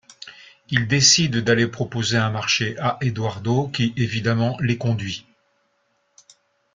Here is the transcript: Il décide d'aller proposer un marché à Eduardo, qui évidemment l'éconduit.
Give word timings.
Il 0.71 0.87
décide 0.87 1.43
d'aller 1.43 1.67
proposer 1.67 2.17
un 2.17 2.31
marché 2.31 2.75
à 2.79 2.97
Eduardo, 3.01 3.67
qui 3.67 3.93
évidemment 3.97 4.57
l'éconduit. 4.59 5.27